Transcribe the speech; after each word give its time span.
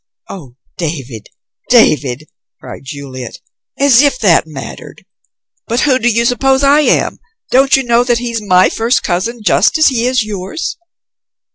"Oh, 0.31 0.55
David, 0.77 1.27
David," 1.69 2.23
cried 2.59 2.81
Juliet; 2.85 3.39
"as 3.77 4.01
if 4.01 4.17
that 4.17 4.45
mattered! 4.47 5.05
But 5.67 5.81
who 5.81 5.99
do 5.99 6.09
you 6.09 6.25
suppose 6.25 6.63
I 6.63 6.79
am 6.79 7.19
don't 7.51 7.77
you 7.77 7.83
know 7.83 8.03
that 8.05 8.17
he's 8.17 8.41
my 8.41 8.69
first 8.71 9.03
cousin 9.03 9.43
just 9.43 9.77
as 9.77 9.89
he 9.89 10.07
is 10.07 10.23
yours?" 10.25 10.79